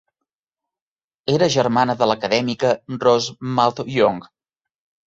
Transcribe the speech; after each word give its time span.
Era 1.35 1.51
germana 1.57 1.97
de 2.01 2.09
l'acadèmica 2.13 2.73
Rose 3.07 3.39
Maud 3.61 3.85
Young. 3.99 4.29